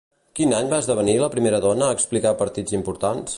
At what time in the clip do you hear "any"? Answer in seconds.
0.59-0.71